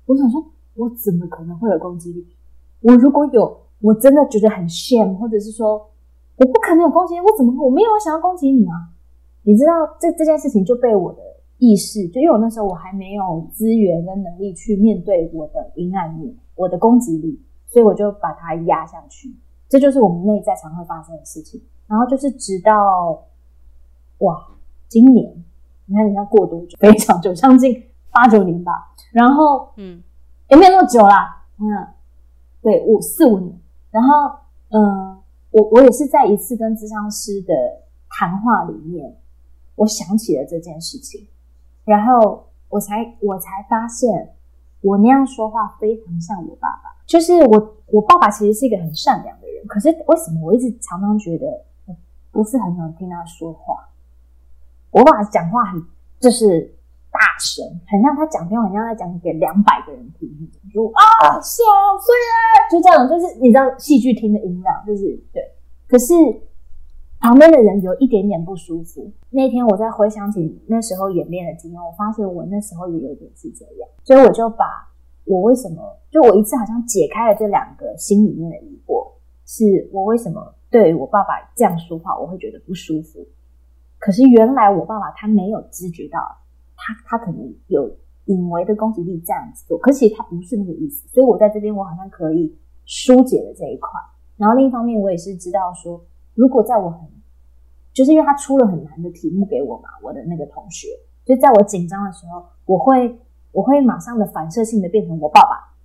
[0.06, 0.44] 我想说，
[0.76, 2.28] 我怎么可能会有攻击力？
[2.82, 5.88] 我如果有，我真的觉得很羡慕，或者是说。
[6.38, 7.64] 我不可能有攻击，我怎么会？
[7.64, 8.90] 我没有想要攻击你啊！
[9.44, 11.20] 你知道这这件事情就被我的
[11.60, 19.36] 意识，就因为我那时候我还没有资源跟能力去面对我的阴暗面，我的攻击力，所以我就把它压下去。
[19.70, 21.62] 这就是我们内在常会发生的事情。
[21.86, 23.28] 然后就是直到
[24.20, 24.36] 哇，
[24.88, 25.44] 今年
[25.86, 26.78] 你看人家过多久？
[26.82, 28.94] 非常久，将近八九年吧。
[29.12, 30.02] 然后嗯，
[30.50, 31.88] 也没有那么久啦，嗯，
[32.62, 33.60] 对，五四五年。
[33.90, 34.40] 然后
[34.70, 35.18] 嗯。
[35.54, 37.54] 我我也是在一次跟咨商师的
[38.08, 39.18] 谈话里面，
[39.76, 41.28] 我想起了这件事情，
[41.84, 44.34] 然后我才我才发现，
[44.80, 46.96] 我那样说话非常像我爸爸。
[47.06, 51.66] 就是我我爸爸其实是一个很善良的人，可是为什么我一直常常觉得
[52.32, 53.90] 不是很想听他说话？
[54.92, 55.82] 我爸爸讲话很
[56.20, 56.78] 就是。
[57.12, 57.60] 大声，
[57.92, 62.24] 很像他讲电话，很像在讲给两百个人听那种，就啊，是啊，所以
[62.72, 65.44] 就这样，就是你知道戏剧厅的音量，就是对。
[65.90, 66.14] 可是
[67.20, 69.12] 旁边的人有一点点不舒服。
[69.30, 74.66] 那天我在回想起那时候演练的经验，我发现我那时候也有点是这样，所以我就把
[75.26, 79.06] 我为什么就我一次好像解开了这两个心里面的疑惑，
[79.46, 83.20] 是我为什么对我爸爸这样说话我会觉得不舒服？
[84.02, 86.20] 可是原来我爸爸他没有知觉到。
[86.84, 93.88] 他他可能有隐微的攻击力这样子做，可是他不是那个意思，所以我在这边我好像可以疏解了这一块。
[94.36, 97.08] 然后另一方面，我也是知道说，如果在我很，
[97.94, 100.88] 就是因为他出了很难的题目给我嘛，我的那个同学，
[101.24, 103.16] 就在我紧张的时候，我会
[103.52, 105.76] 我会马上的反射性的变成我爸爸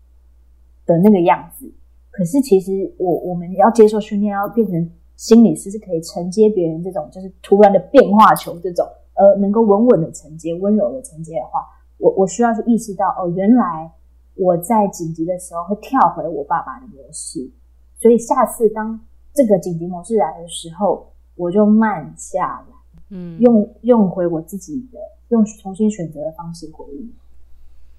[0.86, 1.70] 的那个样子。
[2.10, 8.86] 可是其实我我们要接受训练，要变成心理师是可以承接别人这种就是突然的变化球这种。
[9.18, 13.90] 呃，能够稳稳的承接、温柔的承接的话，我我需要去意识到，哦，原来
[14.34, 17.50] 我在紧急的时候会跳回我爸爸的模式，
[17.96, 19.00] 所以下次当
[19.32, 22.74] 这个紧急模式来的时候，我就慢下来，
[23.08, 24.98] 嗯，用用回我自己的，
[25.28, 27.10] 用重新选择的方式回应，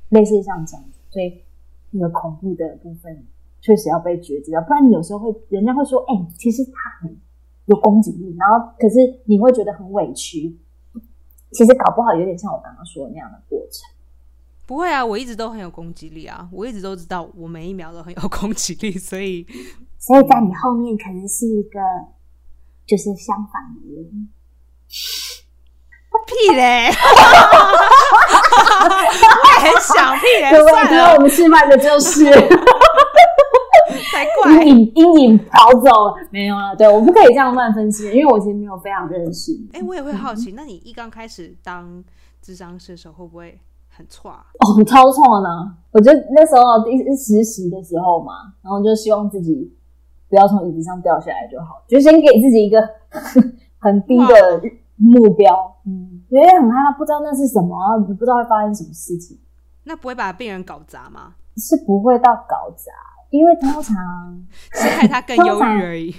[0.10, 1.41] 类似像这样子，所以
[1.89, 3.25] 那个恐怖的部分
[3.61, 7.17] 确实要被觉知到，不然你有时候会，人家会说，哎，其实他很
[7.65, 10.57] 有攻击力，然后可是你会觉得很委屈。
[11.51, 13.89] 其实搞不好有点像我刚刚说的那样的过程。
[14.65, 19.47] 不会啊，我一直都很有攻击力啊，我一直都知道我每一秒都很有攻击力，所以
[19.97, 21.79] 所以在你后面可能是一个
[22.85, 24.29] 就是相反的人。
[26.25, 26.89] 屁嘞！
[28.89, 32.25] 我很想屁嘞，算了，我们吃饭的就是。
[34.23, 36.75] 阴影阴影跑走了，没有了。
[36.75, 39.51] 对我不可以这样乱分析，因为我其实没有非常认识。
[39.73, 42.03] 哎，我也会好奇，那你一刚开始当
[42.41, 44.32] 智商师的时候，会不会很错？
[44.32, 45.75] 哦，超错呢！
[45.91, 49.73] 我觉得那时候第一实习的时候嘛，然后就希望自己
[50.30, 52.82] 不要从椅子上掉下来就好，就先给自己一个
[53.80, 54.62] 很低的
[54.95, 55.75] 目标。
[55.86, 59.38] 嗯，因为很害怕，不知道那是什么，不知道会发生什么事情。
[59.84, 61.36] 那不会把病人搞砸吗？
[61.56, 62.91] 是不会到搞砸。
[63.29, 63.95] 因为通常
[64.73, 66.11] 是害他更忧郁而已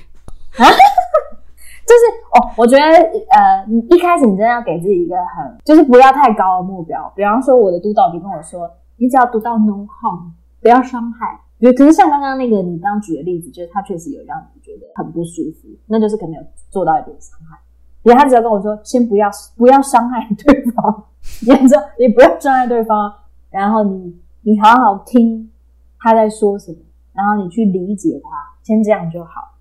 [0.57, 0.65] 啊，
[1.87, 2.03] 就是
[2.35, 7.11] 哦，我觉得呃，你一开始你真的要给自己一个很，就是不要太高的目标。
[7.17, 11.41] 比方说，我的督导就跟我说，你只要读到 no harm，不要伤害。
[11.61, 17.59] 可是像刚刚那个你刚举的例子，就是他确实有让你觉得很不舒服，那就是可能有做到一点伤害。
[18.03, 21.05] 然后他只要跟我说，先不要不要伤害对方，
[21.41, 23.13] 你说你不要伤害对方，
[23.51, 25.51] 然后你你好好听
[25.99, 26.79] 他在说什么。
[27.19, 28.31] 然后你去理解他，
[28.63, 29.59] 先这样就好。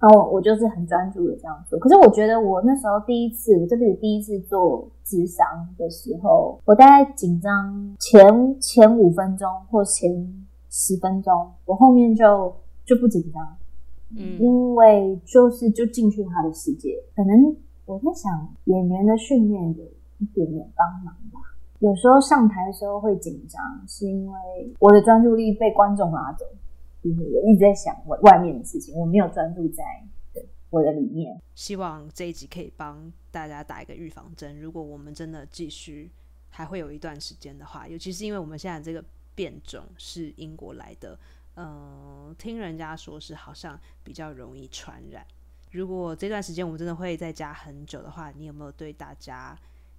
[0.00, 1.78] 然后我就是很专注的这样做。
[1.78, 5.46] 可是我觉得我那时候第一次，我这辈子第一次做智商
[5.78, 10.10] 的时候，我大概紧张前前五分钟或前
[10.68, 12.52] 十分钟，我后面就
[12.84, 13.56] 就不紧张。
[14.16, 16.96] 嗯，因为就是就进去他的世界。
[17.14, 19.84] 可能我在想，演员的训练有
[20.18, 21.38] 一点点帮忙吧。
[21.78, 26.44] 有时候上台的时候会紧张，是因为我的专注力被观众拉走。
[27.02, 29.82] 我一直在想我外面的事情，我没有专注在
[30.68, 31.40] 我的里面。
[31.54, 34.60] 希望这一集可以帮大家打一个预防针。
[34.60, 36.10] 如果我们真的继续
[36.50, 41.18] 还会有一段时间的话，尤其是因为我们现在这个变种是英国来的，
[41.56, 45.26] 嗯，听人家说是好像比较容易传染。
[45.72, 49.58] 如果这段时间我们真的会在家很久的话，你有没有对大家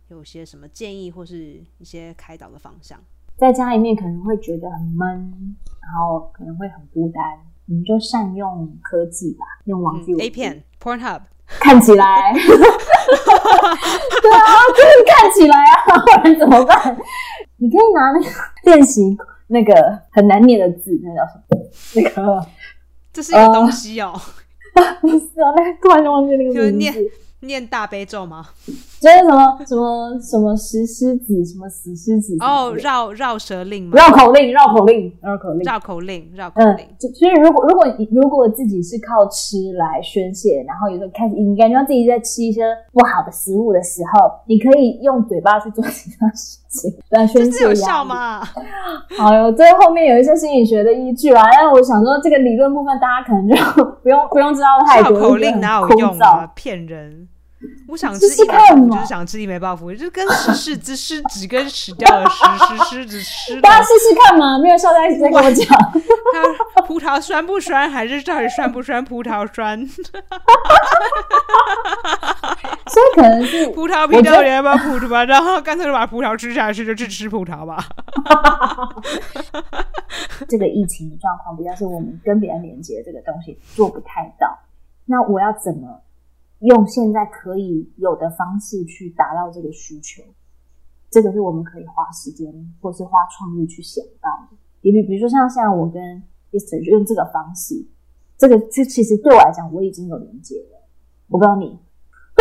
[0.10, 3.02] 有些什么建议或是一些开导的方向？
[3.38, 7.24] 在家里面可能会觉得很闷，然后可能会很孤单，
[7.68, 12.42] 我们就善用科技吧，用网际 A 片 Pornhub 看起来，对
[14.32, 16.98] 啊，就是看起来啊，不然怎么办？
[17.58, 18.28] 你可以拿那个
[18.64, 19.18] 练习
[19.48, 21.58] 那个很难念的字，那叫什么？
[21.96, 22.46] 那个
[23.12, 24.14] 这是一个东西哦。
[25.02, 27.12] 不是啊，那突然就忘记那个名字。
[27.42, 28.46] 念大悲咒吗？
[29.02, 33.98] 就是什么什么什么石狮子，什么死狮子哦，绕绕舌令吗？
[33.98, 36.86] 绕口令，绕口令，绕口令，绕口令，绕口令。
[37.00, 42.62] 就所以，如果如果如果自己是靠吃来宣泄，然后有时候开始你感觉到自己在吃一些
[42.94, 48.12] 不好的食物的时候，你可以用嘴巴去做其他事情来宣泄压力。
[49.18, 51.42] 哎呦，这后面有一些心理学的依据啦。
[51.52, 53.56] 但是我想说，这个理论部分大家可能就
[54.04, 55.18] 不用不用知道太多。
[55.18, 56.46] 绕口令哪有用啊？
[56.54, 57.28] 骗人。
[57.88, 63.60] 我想吃一枚我就是想吃一枚爆福，就是跟石狮子狮子跟死掉的石狮狮子吃。
[63.62, 65.68] 大家试试看嘛，没有笑在一起再跟我讲。
[66.88, 69.04] 葡萄酸不酸，还是到底酸不酸？
[69.04, 69.86] 葡萄酸。
[72.88, 77.84] 所以可能是葡萄皮掉连把葡萄吧，然后干脆就把葡萄吃下去，就去吃葡萄吧。
[80.50, 84.60] 这个疫情的状况比较是我们跟别人连接这个东西做不太到，
[85.06, 86.02] 那我要怎么？
[86.62, 90.22] 用现在可以有的方式去达到这个需求，
[91.10, 94.58] 这个是我们可以花时间或是花创意去想到的。
[94.80, 96.02] 比比比如说像现在我跟
[96.52, 97.84] Esther 就用这个方式，
[98.38, 100.88] 这个这其实对我来讲我已经有连接了。
[101.30, 101.80] 我不知道你，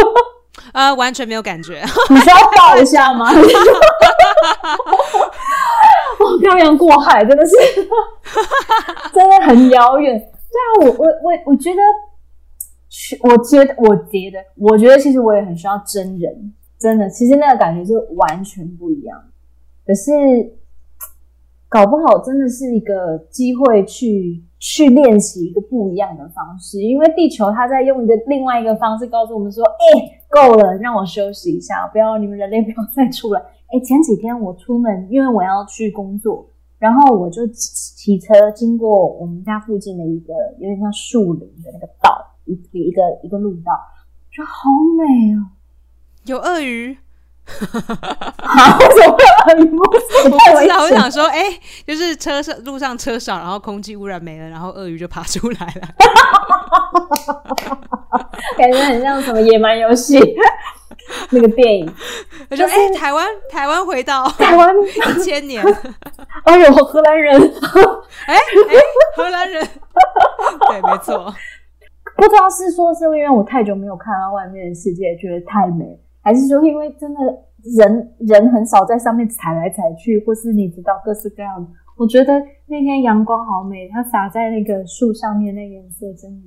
[0.75, 1.83] 呃，完全没有感觉。
[2.11, 3.31] 你需要抱一下吗？
[6.43, 7.55] 漂洋过海真的是，
[9.15, 10.19] 真的很遥远。
[10.19, 11.81] 对啊，我我我我觉得。
[13.23, 19.23] 我觉得，我觉得，我觉得，其实我也很需要真人，真的，其实那个感觉是完全不一样。
[19.87, 20.11] 可是，
[21.69, 29.63] 搞不好真的是一个机会去去练习一个不一样的方式，因为地球它在用一个另外一个方式告诉我们说
[29.95, 33.41] ：“哎，够了，让我休息一下，不要你们人类不要 再出来。”
[33.73, 36.49] 哎，前几天我出门，因为我要去工作，
[36.79, 42.27] 然后我就骑车经过我们家附近的一个有点像树林的那个道。
[42.51, 43.73] 一一个一个路道，
[44.31, 45.05] 觉得好美
[45.37, 45.47] 哦！
[46.25, 46.99] 有鳄鱼，
[47.47, 49.99] 好，有鳄鱼，我不
[50.61, 50.83] 知道。
[50.83, 51.45] 我想说，哎，
[51.87, 55.89] 就是车上路上车少，然后空气污染没了，然后鳄鱼就爬出来了，
[58.59, 60.21] 感觉很像什么野蛮游戏
[61.31, 61.93] 那个电影。
[62.51, 65.65] 我说哎，台湾，台湾回到台湾一千年，
[66.45, 67.41] 哎 呦，荷兰人，
[68.27, 68.41] 哎哎，
[69.17, 69.67] 荷兰人，
[70.69, 71.35] 对，没错。
[72.21, 77.21] 不知道是说是因为我太久没有看到外面的世界，觉得太美，还是说因为真的
[77.79, 81.71] 人人很少在上面踩来踩去，或是你知道各式各样的。
[81.97, 86.47] 我觉得那天阳光好美，它洒在那个树上面，那颜色真的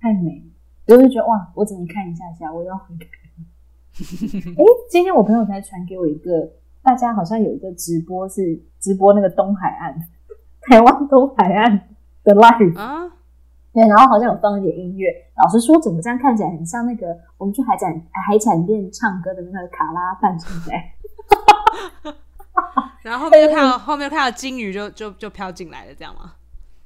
[0.00, 0.44] 太美。
[0.86, 3.08] 我就觉得哇，我只能看一下下，我要回看。
[4.54, 6.52] 哎， 今天我朋友才传给我一个，
[6.84, 9.94] 大家好像有一个直播是直播那个东海岸，
[10.70, 11.88] 台湾东海岸
[12.22, 13.16] 的 live 啊。
[13.72, 15.08] 对，然后好像有放一点音乐。
[15.36, 17.92] 老实说，怎么这样看起来很像那个我们去海产
[18.28, 20.74] 海产店唱歌的那个卡拉伴唱在。
[23.02, 26.32] 然后 后面就看到后面看到金鱼就就就飘进来了，这样吗？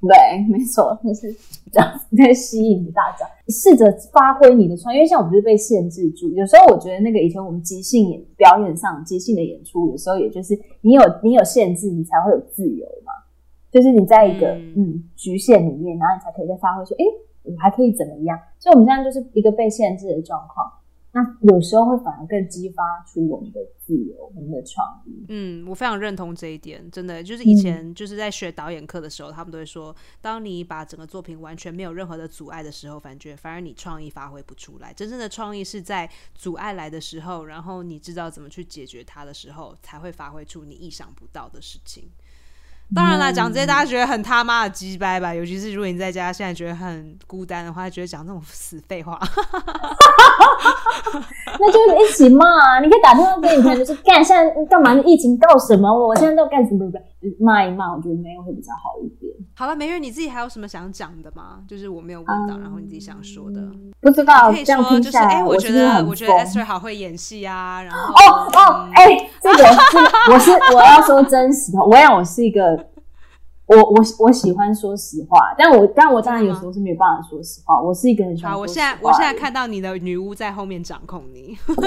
[0.01, 1.33] 对，没错，就是
[1.71, 4.97] 这样子在吸引大家，试着发挥你的创意。
[4.97, 13.04] 因为像我们就是被限制住，有时候我觉得那个以前我们即兴演表演上即兴的演出，有时候也就是你有你有限制，你才会有自由嘛。
[13.75, 17.03] 就是你在一个嗯局限里面，然后你才可以再发挥说，哎，
[17.43, 18.39] 我还可以怎么样？
[18.57, 20.71] 所以我们现在就是一个被限制的状况。
[21.11, 25.25] 那有时候会反而更激发出我们的自由，我们的创意。
[25.27, 34.93] 嗯，我非常认同这一点，真的就是以前就是在学导演课的时候，他们都会说，当你把整个作品完全没有任何的阻碍的时候，反觉反而你创意发挥不出来。
[34.93, 42.09] 真正的创意是在阻碍来的时候，然后你知道怎么去解决它的时候，才会发挥出你意想不到的事情。
[42.93, 49.19] 当然啦，讲这些大家觉得很他妈的鸡掰吧，尤其是如果你在家现在觉得很孤单的话，觉得讲那种死废话。
[51.57, 52.79] 那就一起骂啊！
[52.81, 54.93] 你可以打电话给你朋友，就是干现在干嘛？
[55.05, 55.89] 疫情告什么？
[55.89, 56.85] 我现在都干什么？
[57.39, 59.31] 骂一骂，我觉得没有会比较好一点。
[59.55, 61.59] 好了，梅月，你自己还有什么想讲的吗？
[61.67, 63.61] 就是我没有问到，然后你自己想说的。
[64.01, 67.81] 不知道，可以说就是哎，我觉得我觉得 Esther 好会演戏啊。
[67.81, 69.97] 然后哦哦，哎，这个是
[70.31, 72.74] 我是我要说真实的，我想我是一个。
[73.67, 77.81] 我我我喜欢说实话，但我但我当然有时候是没有办法说实话。
[77.81, 78.51] 我是一个很喜欢。
[78.53, 81.79] 好，我现在我现在看到你的女巫在后面掌控你， 门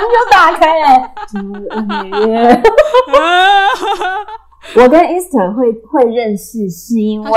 [0.00, 1.10] 就打开了。
[4.76, 7.36] 我跟 Easter 会会认识，是因为我。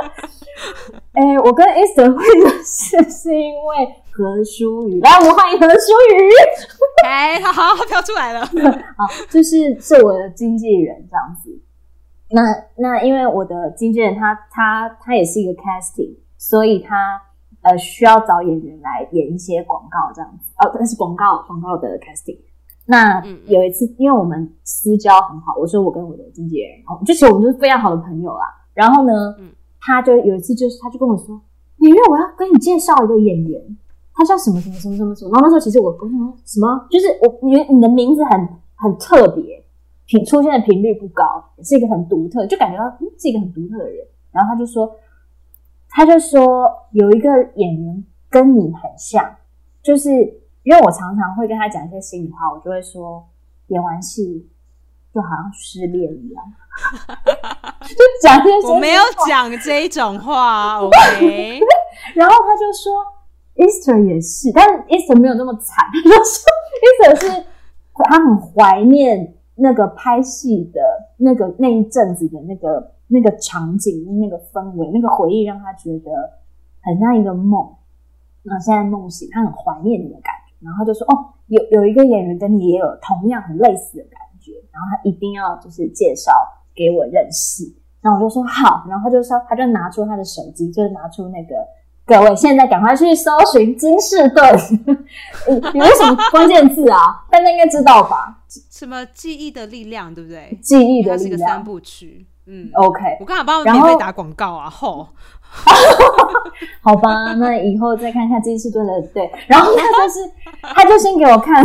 [1.12, 3.94] 哎，我跟 Easter 会认识，是因为。
[4.12, 7.06] 何书宇，来，我们欢迎何书宇。
[7.06, 8.44] 哎，好好，飘出来了。
[8.98, 11.62] 好，就是是我的经纪人这样子。
[12.28, 12.42] 那
[12.76, 17.18] 那因为我的经纪人他他他也是一个 casting，所以他
[17.62, 20.52] 呃需要找演员来演一些广告这样子。
[20.58, 22.40] 哦，但是广告广告的 casting。
[22.86, 26.70] 那有一次，因为我们私交很好，我说我跟我的经纪人，
[27.06, 28.44] 就其实我们就是非常好的朋友啦。
[28.74, 29.12] 然后呢，
[29.80, 31.40] 他就有一次就是他就跟我说
[31.78, 33.76] ：“李月，我要跟你介绍一个演员。”
[34.12, 35.30] 他叫什么什么什么什么什么？
[35.32, 39.64] 然后那时候其实我我说什么，就是我你你的名字很很特别，
[40.04, 41.24] 频出现的频率不高，
[41.62, 44.06] 是一个很独特，就感觉到嗯是一个很独特的人。
[44.30, 44.94] 然后他就说，
[45.88, 49.24] 他就说有一个演员跟你很像，
[49.82, 50.10] 就是
[50.64, 53.24] 因为我常常会跟他讲一些心里话，我就会说
[53.68, 54.46] 演完戏
[55.12, 56.44] 就好像失恋一样，
[57.88, 58.68] 就讲这些。
[58.68, 61.60] 我没有讲这种话，OK。
[62.14, 62.92] 然后他就说。
[63.56, 65.84] Easter 也是，但是 Easter 没有那么惨。
[66.02, 66.48] 他说
[66.80, 67.44] Easter 是
[67.92, 70.80] 他很怀念那个拍戏的
[71.18, 76.10] 那个那一阵子的那个那个场景、那个氛围、那个回忆，让他觉得
[76.80, 77.68] 很像一个梦。
[78.44, 80.56] 那现在梦醒，他很怀念你的感觉。
[80.64, 84.29] 然后就说：“哦，有有一个演员跟你也有同样很类似的感觉，
[84.72, 86.32] 然后他一定要就是介绍
[86.74, 87.64] 给我认识。”
[88.00, 91.54] 然后我就说：“好。”然后他就说：“他就拿出他的手机，就是拿出那个。”
[92.06, 94.44] 各位，现在赶快去搜寻金士顿，
[95.74, 96.98] 有什么关键字啊？
[97.30, 98.42] 大家应该知道吧？
[98.68, 100.58] 什么记忆的力量，对不对？
[100.60, 102.26] 记忆的力量，是个三部曲。
[102.46, 103.18] 嗯，OK。
[103.20, 105.06] 我刚好帮免费打广告啊，吼。
[106.82, 109.00] 好吧，那以后再看看金士顿的。
[109.14, 110.18] 对，然后他就是，
[110.62, 111.64] 他就先给我看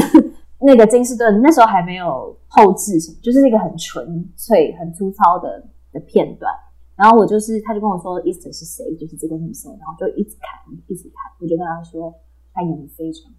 [0.59, 6.51] 那个金士顿，那时候还没有后置什么，就是那个很纯粹、很粗糙的的片段。
[6.95, 8.95] 然后我就是，他就跟我说，Easter 是谁？
[8.95, 9.69] 就是这个女生。
[9.73, 11.31] 然后就一直看，一直看。
[11.39, 12.13] 我就跟他说，
[12.53, 13.29] 她演的非常。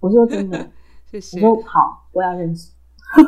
[0.00, 0.70] 我说真的，
[1.10, 1.44] 谢谢。
[1.44, 2.70] 我说好，我要认识。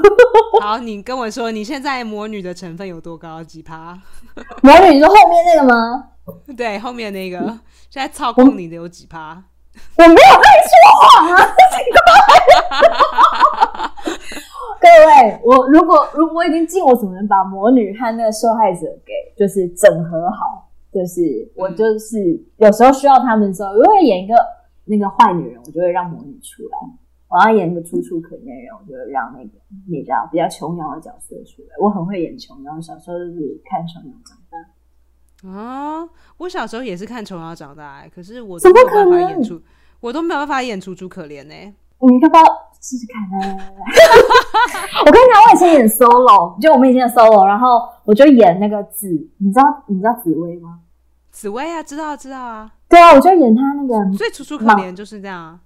[0.63, 3.43] 好，你跟我说，你现在魔女的成分有多高？
[3.43, 4.01] 几趴？
[4.63, 6.11] 魔女，你说后面那个吗？
[6.57, 7.41] 对，后面那个，
[7.91, 9.43] 现在操控你的有几趴？
[9.97, 11.37] 我没有在说谎啊！
[14.81, 21.23] 各位，我如果如我已经尽我所能把魔女和那个受害者给就是整合好，就是
[21.55, 22.19] 我就是
[22.57, 24.35] 有时候需要他们的时候，如果演一个
[24.85, 26.77] 那个坏女人，我就会让魔女出来；
[27.29, 29.51] 我要演一个楚楚可怜人，我就会让那个
[29.89, 31.69] 你知道比较琼瑶的角色出来。
[31.81, 34.59] 我很会演琼瑶，小时候就是看琼瑶长大。
[35.47, 39.61] 啊，我小时候也是看琼瑶长大，可是我都没有办法演出，
[40.01, 41.55] 我都没有办法演楚楚可怜呢。
[42.05, 42.43] 你要不要
[42.81, 43.65] 试试看呢？
[45.07, 50.81] 我跟你讲，我以前演 solo，就我们以前的 solo，然后我就演那个紫，你知道你知道紫薇吗？
[51.31, 52.73] 紫薇啊，知道知道啊。
[52.89, 55.59] 对啊，我就演他那个，所以楚楚可怜就是这样。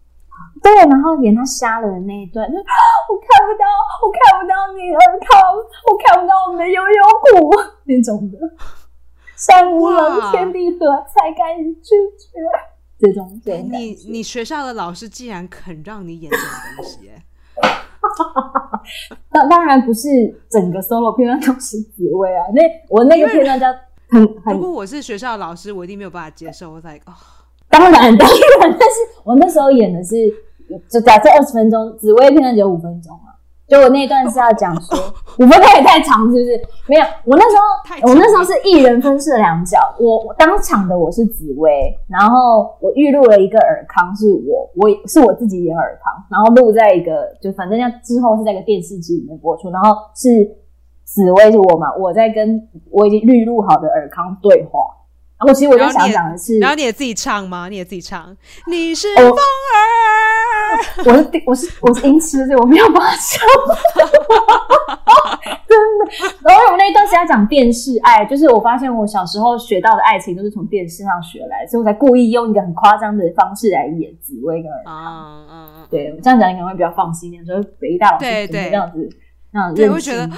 [0.62, 3.64] 对，然后演他瞎了的那一段，就 我看不到，
[4.04, 7.02] 我看不到你尔康，我看不到我们的悠悠
[7.40, 7.50] 谷
[7.84, 8.38] 那种的。
[9.36, 12.38] 山无棱，天地合，才敢与君绝。
[12.98, 17.22] 这种，你你学校的老师竟然肯让你演这种东西， 哎，
[19.30, 20.08] 当当然不是
[20.48, 22.46] 整个 solo 片段都是紫薇啊。
[22.54, 23.66] 那我那个片段叫
[24.08, 24.54] 很很。
[24.54, 26.72] 如果我是学校的老师，我一定没有办法接受。
[26.72, 27.12] 我在哦，
[27.68, 28.26] 当然当
[28.60, 30.14] 然，但是我那时候演的是，
[30.88, 33.35] 就假设二十分钟，紫薇片段只有五分钟啊。
[33.68, 34.96] 就我那段是要讲说，
[35.38, 36.60] 五分钟也太长，是不是？
[36.86, 50.48] 没有，我那时候我那时候是一人分饰两角，我我当场的我是紫薇，然后我预录了一个尔康是我，我是我自己演尔康，然后录在一个就反正要之后是在一个电视机里面播出，然后是
[51.02, 54.80] 紫薇是我嘛，我在跟我已经预录好的尔康对话，
[55.38, 57.68] 然后其实我在想讲的是，然后你也自己唱吗？
[57.68, 58.34] 你也自己唱，
[58.68, 59.30] 你是风儿。
[61.04, 63.46] 我是我是我是音痴，所以我没有办法唱。
[65.68, 66.06] 真的，
[66.42, 77.44] 然后我们那一段时间讲电视爱，就是我发现我小时候学到的爱情都是从电视上学来，所以我才故意用一个很夸张的方式来演紫薇跟尔啊嗯嗯，对，我这样讲你可能会比较放心一点。
[77.44, 79.06] 说北医大老师对对怎么这样子，
[79.50, 80.34] 那样对，认我觉得真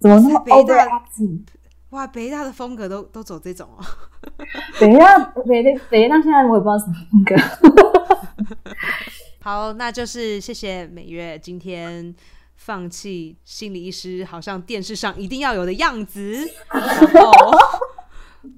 [0.00, 1.40] 怎么那么北大 overacting？
[1.90, 3.84] 哇，北大的风格都都走这种哦。
[4.80, 7.36] 北大北大北大现在我也不知道什么风格。
[9.42, 12.14] 好，那就是谢谢美月今天
[12.56, 17.32] 放弃心理医师好像电视上一定要有的样子，然后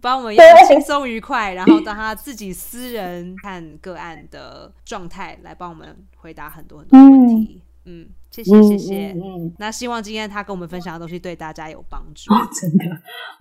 [0.00, 7.62] 帮我们用轻松愉快，然后当他自己私人看个案的状态来帮我们回答很多很多问题。
[7.84, 9.12] 嗯，谢谢谢谢。
[9.12, 12.32] 嗯嗯那希望今天他跟我们分享的东西对大家有帮助。
[12.32, 12.84] 哦，真的，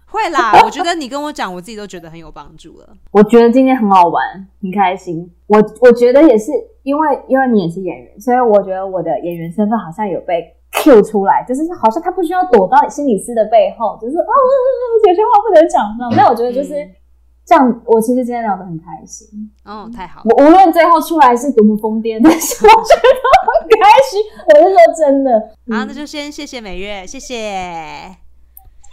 [0.06, 2.89] 会啦， 我觉得你跟我讲，我自己都觉得很有帮助了。
[3.12, 5.32] 我觉得今天很好玩，很开心。
[5.48, 6.52] 我我觉得也是
[6.84, 14.34] 因为因为你也是演员，所以我觉得我的演员身份好像有被 Q 出来，就是好像他不需要躲到心理师的背后，就是啊
[15.08, 16.92] 有些话不能讲那我觉得就是嗯
[17.46, 19.28] 这样，我其实今天聊得很开心。
[19.66, 20.36] 哦，太好了。
[20.36, 23.10] 我无论最后出来是多么疯癫，但是我觉得
[23.48, 24.24] 很开心。
[24.48, 25.39] 我是说真的。
[25.70, 28.16] 好，那就先谢谢美月，谢谢。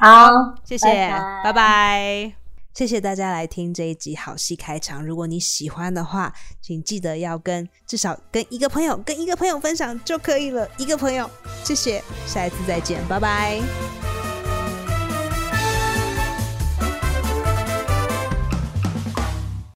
[0.00, 2.32] 好，谢谢，拜拜拜。
[2.74, 5.04] 谢谢大家来听这一集好戏开场。
[5.04, 10.68] 如果你喜欢的话，请记得要跟至少跟一个朋友跟一个朋友分享就可以了。
[10.78, 11.28] 一个朋友，
[11.64, 13.58] 谢谢，下一次再见，拜拜。